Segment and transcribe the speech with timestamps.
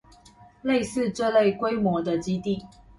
[0.63, 2.65] 類似這類規模的基地